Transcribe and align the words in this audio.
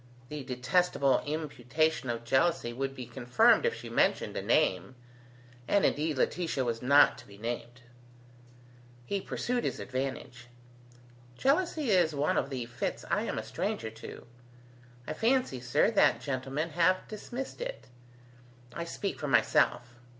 The 0.29 0.43
detestable 0.43 1.21
imputation 1.27 2.09
of 2.09 2.23
jealousy 2.23 2.73
would 2.73 2.95
be 2.95 3.05
confirmed 3.05 3.67
if 3.67 3.75
she 3.75 3.87
mentioned 3.87 4.35
a 4.35 4.41
name: 4.41 4.95
and 5.67 5.85
indeed 5.85 6.17
Laetitia 6.17 6.65
was 6.65 6.81
not 6.81 7.19
to 7.19 7.27
be 7.27 7.37
named. 7.37 7.81
He 9.05 9.21
pursued 9.21 9.63
his 9.63 9.79
advantage: 9.79 10.47
"Jealousy 11.37 11.91
is 11.91 12.15
one 12.15 12.35
of 12.39 12.49
the 12.49 12.65
fits 12.65 13.05
I 13.11 13.25
am 13.25 13.37
a 13.37 13.43
stranger 13.43 13.91
to, 13.91 14.25
I 15.05 15.13
fancy, 15.13 15.59
sir, 15.59 15.91
that 15.91 16.19
gentlemen 16.19 16.71
have 16.71 17.07
dismissed 17.07 17.61
it. 17.61 17.85
I 18.73 18.85
speak 18.85 19.19
for 19.19 19.27
myself. 19.27 19.99